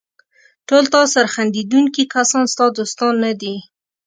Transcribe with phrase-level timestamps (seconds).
[0.67, 3.55] ټول تاسره خندېدونکي کسان ستا دوستان نه دي.